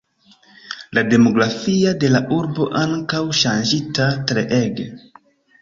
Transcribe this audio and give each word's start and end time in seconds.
La 0.97 1.03
demografia 1.09 1.93
de 2.05 2.11
la 2.15 2.23
urbo 2.39 2.67
ankaŭ 2.81 3.21
ŝanĝita 3.43 4.09
treege. 4.33 4.91